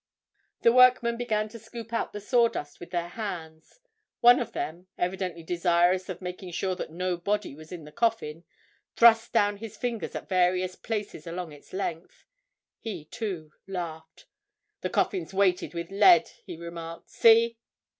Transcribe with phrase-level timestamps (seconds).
[0.63, 3.79] The workmen began to scoop out the sawdust with their hands;
[4.19, 8.43] one of them, evidently desirous of making sure that no body was in the coffin,
[8.95, 12.25] thrust down his fingers at various places along its length.
[12.79, 14.25] He, too, laughed.
[14.79, 17.11] "The coffin's weighted with lead!" he remarked.
[17.11, 17.59] "See!"